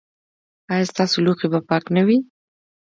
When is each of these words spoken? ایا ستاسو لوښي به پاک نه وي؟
ایا 0.73 0.89
ستاسو 0.91 1.17
لوښي 1.25 1.47
به 1.51 1.59
پاک 1.69 1.83
نه 1.95 2.01
وي؟ 2.07 2.17